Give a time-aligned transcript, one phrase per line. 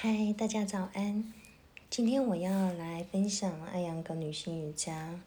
[0.00, 1.34] 嗨，大家早安！
[1.90, 5.18] 今天我要来分享艾扬格女性瑜伽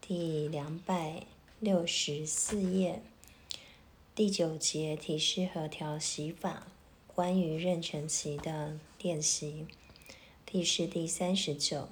[0.00, 1.24] 第两百
[1.58, 3.02] 六十四页
[4.14, 6.68] 第九节体式和调息法，
[7.08, 9.66] 关于妊娠期的练习。
[10.46, 11.88] 体式第三十九，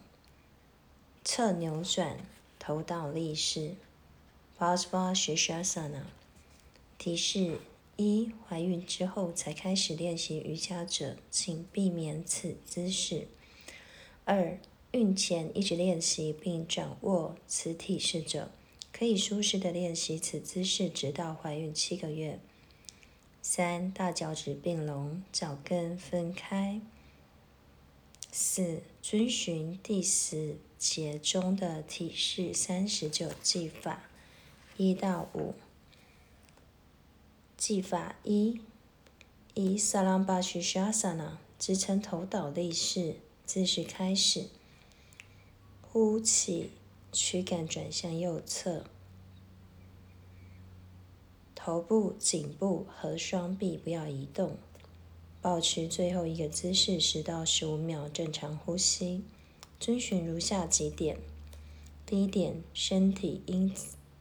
[1.25, 2.19] 侧扭转
[2.61, 3.75] 头倒立式
[4.57, 6.03] b a s v a Shishasana）。
[6.97, 7.59] 提示。
[7.97, 13.29] 一、怀孕之后才开始练习瑜伽者，请避免此姿势。
[14.25, 14.59] 二、
[14.93, 18.51] 孕前一直练习并掌握此体式者，
[18.93, 22.41] 可以舒适的练习此姿势直到怀孕七个月。
[23.41, 26.81] 三、大脚趾并拢，脚跟分开。
[28.33, 34.09] 四、遵循第十节中的体式三十九技法，
[34.77, 35.55] 一到五。
[37.67, 38.61] 技法一：
[39.55, 44.49] 以萨拉巴屈沙萨那支撑头倒立式姿势开始。
[45.81, 46.73] 呼气，
[47.11, 48.85] 躯干转向右侧，
[51.55, 54.59] 头部、颈部和双臂不要移动，
[55.41, 59.25] 保持最后一个姿势十到十五秒，正常呼吸。
[59.81, 61.17] 遵循如下几点：
[62.05, 63.75] 第一点，身体应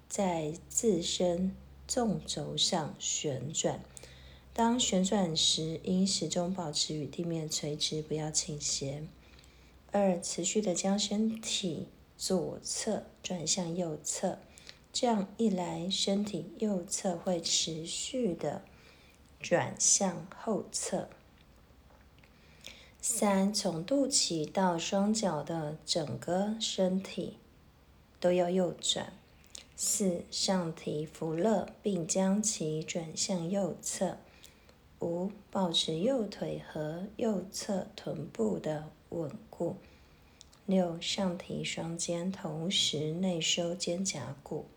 [0.08, 1.54] 在自身。
[1.88, 3.84] 纵轴上旋转，
[4.54, 9.04] 当旋转时，应始终保持与地面垂直，不要倾斜。
[9.92, 14.40] 二、持续的将身体左侧转向右侧，
[14.92, 18.64] 这样一来，身体右侧会持续的
[19.40, 21.10] 转向后侧。
[23.02, 27.38] 三、从肚脐到双脚的整个身体
[28.20, 29.14] 都要右转。
[29.86, 34.18] 四上提扶乐，并将其转向右侧。
[35.02, 39.76] 五保持右腿和右侧臀部的稳固。
[40.66, 44.68] 六上提双肩，同时内收肩胛骨。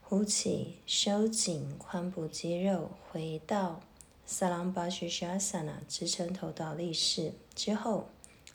[0.00, 3.82] 呼气，收紧髋部肌肉，回到
[4.24, 8.08] 萨朗巴屈沙萨那支撑头倒立式之后，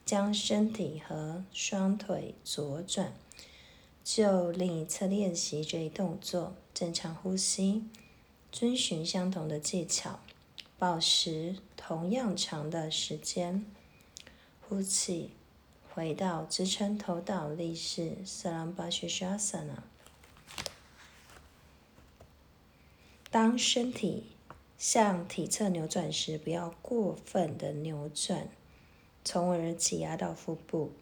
[0.04, 3.14] 将身体和双腿左转。
[4.08, 7.84] 就另一侧练习这一动作，正常呼吸，
[8.54, 10.22] 遵循相同的技巧，
[10.80, 13.66] 保持同样长的时间。
[14.62, 15.32] 呼气，
[15.94, 19.84] 回到支撑头倒立式 （Salambasusana）。
[23.30, 24.28] 当身体
[24.78, 28.48] 向体侧扭转时，不要过分的扭转，
[29.26, 30.94] 从而挤压到腹部。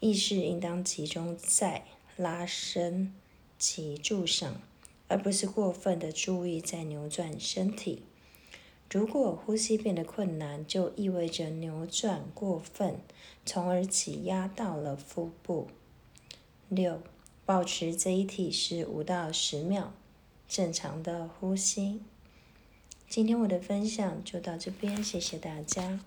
[0.00, 1.84] 意识应当集中在。
[2.20, 3.14] 拉伸
[3.58, 4.60] 脊柱上，
[5.08, 8.02] 而不是过分的注意在扭转身体。
[8.90, 13.00] 如果呼吸变得困难，就意味着扭转过分，
[13.46, 15.68] 从而挤压到了腹部。
[16.68, 17.00] 六，
[17.46, 19.94] 保持这一体式五到十秒，
[20.46, 22.02] 正常的呼吸。
[23.08, 26.00] 今天我的分享就到这边，谢谢大家。